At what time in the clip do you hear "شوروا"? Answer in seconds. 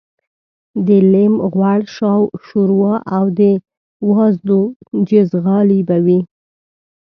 2.47-2.95